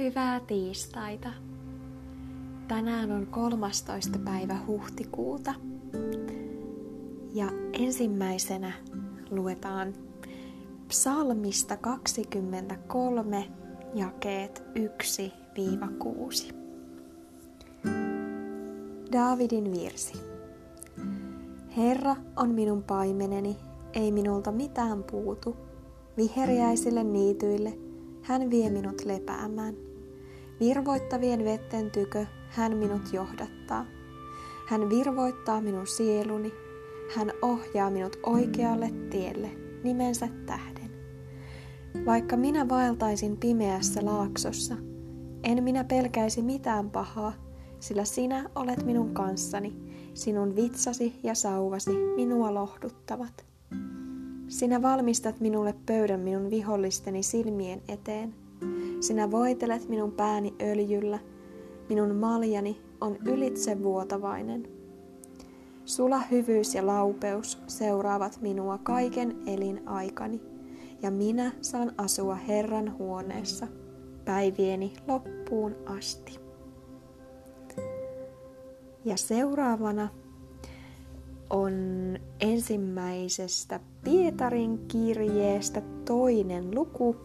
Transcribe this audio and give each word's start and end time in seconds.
Hyvää 0.00 0.40
tiistaita. 0.40 1.28
Tänään 2.68 3.12
on 3.12 3.26
13. 3.26 4.18
päivä 4.18 4.58
huhtikuuta. 4.66 5.54
Ja 7.34 7.46
ensimmäisenä 7.72 8.72
luetaan 9.30 9.94
psalmista 10.88 11.76
23 11.76 13.48
jakeet 13.94 14.62
1-6. 16.50 16.54
Daavidin 19.12 19.72
virsi. 19.72 20.12
Herra 21.76 22.16
on 22.36 22.50
minun 22.50 22.82
paimeneni, 22.82 23.56
ei 23.92 24.12
minulta 24.12 24.52
mitään 24.52 25.04
puutu. 25.04 25.56
Viheriäisille 26.16 27.04
niityille 27.04 27.78
hän 28.22 28.50
vie 28.50 28.70
minut 28.70 29.04
lepäämään. 29.04 29.89
Virvoittavien 30.60 31.44
vetten 31.44 31.90
tykö 31.90 32.26
hän 32.48 32.76
minut 32.76 33.12
johdattaa. 33.12 33.86
Hän 34.66 34.90
virvoittaa 34.90 35.60
minun 35.60 35.86
sieluni. 35.86 36.52
Hän 37.16 37.32
ohjaa 37.42 37.90
minut 37.90 38.16
oikealle 38.22 38.90
tielle 39.10 39.50
nimensä 39.84 40.28
tähden. 40.46 40.90
Vaikka 42.06 42.36
minä 42.36 42.68
vaeltaisin 42.68 43.36
pimeässä 43.36 44.04
laaksossa, 44.04 44.74
en 45.42 45.64
minä 45.64 45.84
pelkäisi 45.84 46.42
mitään 46.42 46.90
pahaa, 46.90 47.32
sillä 47.80 48.04
sinä 48.04 48.50
olet 48.54 48.86
minun 48.86 49.14
kanssani, 49.14 49.76
sinun 50.14 50.56
vitsasi 50.56 51.20
ja 51.22 51.34
sauvasi 51.34 51.90
minua 52.16 52.54
lohduttavat. 52.54 53.44
Sinä 54.48 54.82
valmistat 54.82 55.40
minulle 55.40 55.74
pöydän 55.86 56.20
minun 56.20 56.50
vihollisteni 56.50 57.22
silmien 57.22 57.82
eteen. 57.88 58.34
Sinä 59.00 59.30
voitelet 59.30 59.88
minun 59.88 60.12
pääni 60.12 60.54
öljyllä, 60.62 61.18
minun 61.88 62.16
maljani 62.16 62.80
on 63.00 63.16
ylitsevuotavainen. 63.26 64.68
Sula 65.84 66.18
hyvyys 66.18 66.74
ja 66.74 66.86
laupeus 66.86 67.58
seuraavat 67.66 68.38
minua 68.40 68.78
kaiken 68.78 69.36
elinaikani, 69.46 70.40
ja 71.02 71.10
minä 71.10 71.52
saan 71.60 71.92
asua 71.98 72.34
Herran 72.34 72.98
huoneessa 72.98 73.66
päivieni 74.24 74.92
loppuun 75.08 75.76
asti. 75.86 76.40
Ja 79.04 79.16
seuraavana 79.16 80.08
on 81.50 81.72
ensimmäisestä 82.40 83.80
Pietarin 84.04 84.78
kirjeestä 84.88 85.82
toinen 86.04 86.74
luku, 86.74 87.16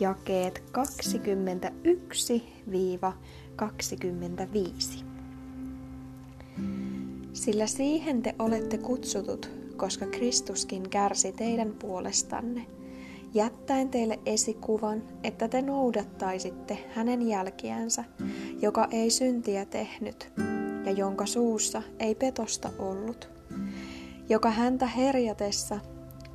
jakeet 0.00 0.62
21-25. 0.62 0.64
Sillä 7.32 7.66
siihen 7.66 8.22
te 8.22 8.34
olette 8.38 8.78
kutsutut, 8.78 9.50
koska 9.76 10.06
Kristuskin 10.06 10.90
kärsi 10.90 11.32
teidän 11.32 11.72
puolestanne, 11.72 12.66
jättäen 13.34 13.88
teille 13.88 14.18
esikuvan, 14.26 15.02
että 15.24 15.48
te 15.48 15.62
noudattaisitte 15.62 16.78
hänen 16.94 17.28
jälkiänsä, 17.28 18.04
joka 18.62 18.88
ei 18.90 19.10
syntiä 19.10 19.64
tehnyt 19.64 20.32
ja 20.84 20.92
jonka 20.92 21.26
suussa 21.26 21.82
ei 21.98 22.14
petosta 22.14 22.70
ollut, 22.78 23.30
joka 24.28 24.50
häntä 24.50 24.86
herjatessa 24.86 25.80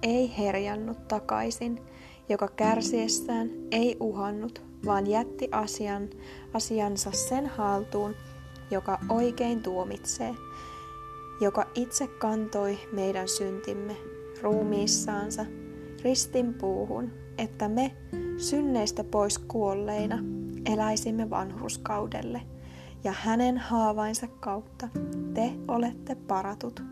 ei 0.02 0.38
herjannut 0.38 1.08
takaisin, 1.08 1.82
joka 2.30 2.48
kärsiessään 2.48 3.50
ei 3.72 3.98
uhannut, 4.00 4.62
vaan 4.86 5.08
jätti 5.08 5.50
asian, 5.52 6.10
asiansa 6.54 7.12
sen 7.12 7.48
haltuun, 7.48 8.16
joka 8.72 9.00
oikein 9.10 9.64
tuomitsee, 9.64 10.36
joka 11.42 11.66
itse 11.76 12.08
kantoi 12.08 12.80
meidän 12.92 13.28
syntimme 13.28 13.98
ruumiissaansa 14.42 15.46
ristin 16.04 16.54
puuhun, 16.54 17.12
että 17.38 17.70
me 17.70 17.96
synneistä 18.38 19.04
pois 19.04 19.40
kuolleina 19.40 20.20
eläisimme 20.66 21.30
vanhuskaudelle, 21.30 22.42
ja 23.04 23.14
hänen 23.22 23.58
haavainsa 23.58 24.28
kautta 24.28 24.88
te 25.34 25.52
olette 25.68 26.16
paratut, 26.16 26.84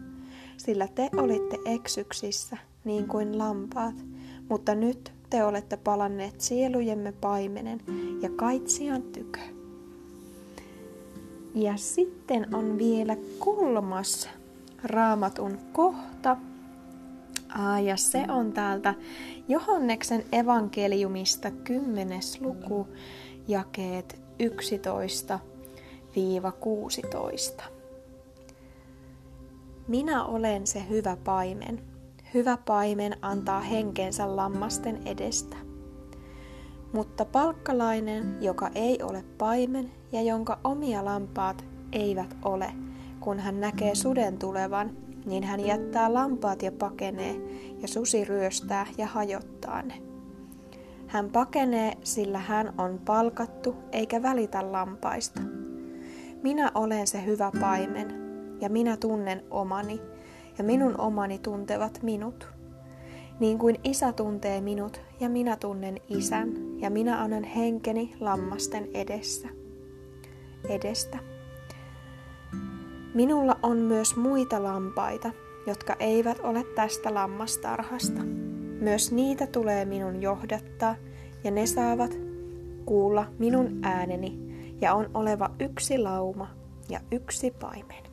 sillä 0.57 0.87
te 0.87 1.09
olitte 1.17 1.57
eksyksissä 1.65 2.57
niin 2.83 3.07
kuin 3.07 3.37
lampaat, 3.37 3.95
mutta 4.49 4.75
nyt 4.75 5.13
te 5.33 5.43
olette 5.43 5.77
palanneet 5.77 6.41
sielujemme 6.41 7.11
paimenen 7.11 7.79
ja 8.21 8.29
kaitsijan 8.35 9.01
tykö. 9.01 9.39
Ja 11.55 11.77
sitten 11.77 12.55
on 12.55 12.77
vielä 12.77 13.17
kolmas 13.39 14.29
raamatun 14.83 15.57
kohta. 15.71 16.37
Ja 17.83 17.97
se 17.97 18.25
on 18.29 18.53
täältä 18.53 18.93
Johanneksen 19.47 20.25
evankeliumista 20.31 21.51
10. 21.51 22.19
luku, 22.39 22.87
jakeet 23.47 24.21
11-16. 27.59 27.63
Minä 29.87 30.25
olen 30.25 30.67
se 30.67 30.83
hyvä 30.89 31.17
paimen. 31.23 31.92
Hyvä 32.33 32.57
paimen 32.65 33.17
antaa 33.21 33.59
henkensä 33.59 34.35
lammasten 34.35 35.07
edestä. 35.07 35.57
Mutta 36.93 37.25
palkkalainen, 37.25 38.37
joka 38.41 38.69
ei 38.75 39.03
ole 39.03 39.23
paimen 39.37 39.91
ja 40.11 40.21
jonka 40.21 40.59
omia 40.63 41.05
lampaat 41.05 41.65
eivät 41.91 42.37
ole, 42.45 42.73
kun 43.19 43.39
hän 43.39 43.61
näkee 43.61 43.95
suden 43.95 44.37
tulevan, 44.37 44.91
niin 45.25 45.43
hän 45.43 45.65
jättää 45.65 46.13
lampaat 46.13 46.61
ja 46.61 46.71
pakenee, 46.71 47.35
ja 47.81 47.87
susi 47.87 48.25
ryöstää 48.25 48.85
ja 48.97 49.07
hajottaa 49.07 49.81
ne. 49.81 50.01
Hän 51.07 51.29
pakenee, 51.29 51.97
sillä 52.03 52.39
hän 52.39 52.73
on 52.77 53.01
palkattu 53.05 53.75
eikä 53.91 54.21
välitä 54.21 54.71
lampaista. 54.71 55.41
Minä 56.43 56.71
olen 56.75 57.07
se 57.07 57.25
hyvä 57.25 57.51
paimen, 57.59 58.13
ja 58.61 58.69
minä 58.69 58.97
tunnen 58.97 59.43
omani, 59.51 60.01
ja 60.57 60.63
minun 60.63 61.01
omani 61.01 61.39
tuntevat 61.39 61.99
minut. 62.03 62.47
Niin 63.39 63.57
kuin 63.57 63.79
isä 63.83 64.13
tuntee 64.13 64.61
minut, 64.61 65.01
ja 65.19 65.29
minä 65.29 65.55
tunnen 65.55 65.97
isän, 66.09 66.53
ja 66.77 66.89
minä 66.89 67.21
annan 67.21 67.43
henkeni 67.43 68.15
lammasten 68.19 68.87
edessä. 68.93 69.47
Edestä. 70.69 71.17
Minulla 73.13 73.59
on 73.63 73.77
myös 73.77 74.15
muita 74.15 74.63
lampaita, 74.63 75.31
jotka 75.67 75.95
eivät 75.99 76.39
ole 76.39 76.63
tästä 76.75 77.13
lammastarhasta. 77.13 78.23
Myös 78.79 79.11
niitä 79.11 79.47
tulee 79.47 79.85
minun 79.85 80.21
johdattaa, 80.21 80.95
ja 81.43 81.51
ne 81.51 81.65
saavat 81.65 82.17
kuulla 82.85 83.25
minun 83.39 83.79
ääneni, 83.81 84.39
ja 84.81 84.93
on 84.93 85.09
oleva 85.13 85.49
yksi 85.59 85.97
lauma 85.97 86.47
ja 86.89 86.99
yksi 87.11 87.51
paimen. 87.51 88.12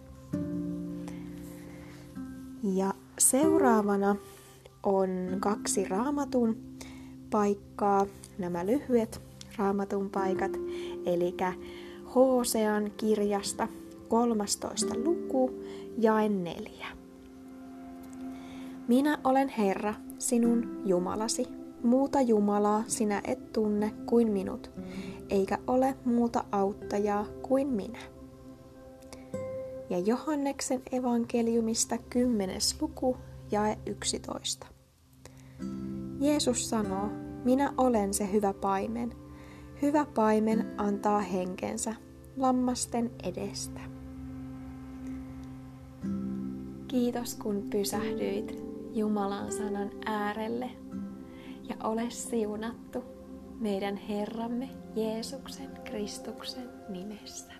Ja 2.62 2.94
seuraavana 3.18 4.16
on 4.82 5.08
kaksi 5.40 5.84
raamatun 5.84 6.56
paikkaa, 7.30 8.06
nämä 8.38 8.66
lyhyet 8.66 9.20
raamatun 9.56 10.10
paikat, 10.10 10.52
eli 11.06 11.34
Hosean 12.14 12.92
kirjasta 12.96 13.68
13 14.08 14.94
luku, 15.04 15.50
jae 15.98 16.28
4. 16.28 16.86
Minä 18.88 19.18
olen 19.24 19.48
Herra, 19.48 19.94
sinun 20.18 20.82
Jumalasi. 20.84 21.46
Muuta 21.82 22.20
Jumalaa 22.20 22.84
sinä 22.86 23.20
et 23.24 23.52
tunne 23.52 23.92
kuin 24.06 24.32
minut, 24.32 24.70
eikä 25.30 25.58
ole 25.66 25.94
muuta 26.04 26.44
auttajaa 26.52 27.26
kuin 27.42 27.68
minä 27.68 27.98
ja 29.90 29.98
Johanneksen 29.98 30.82
evankeliumista 30.92 31.98
10. 31.98 32.60
luku, 32.80 33.16
jae 33.50 33.78
11. 33.86 34.66
Jeesus 36.20 36.70
sanoo, 36.70 37.08
minä 37.44 37.72
olen 37.76 38.14
se 38.14 38.32
hyvä 38.32 38.52
paimen. 38.52 39.12
Hyvä 39.82 40.06
paimen 40.14 40.74
antaa 40.76 41.20
henkensä 41.20 41.94
lammasten 42.36 43.10
edestä. 43.22 43.80
Kiitos 46.88 47.34
kun 47.34 47.66
pysähdyit 47.70 48.62
Jumalan 48.92 49.52
sanan 49.52 49.90
äärelle 50.04 50.70
ja 51.68 51.76
ole 51.84 52.10
siunattu 52.10 53.04
meidän 53.60 53.96
Herramme 53.96 54.68
Jeesuksen 54.96 55.70
Kristuksen 55.84 56.68
nimessä. 56.88 57.52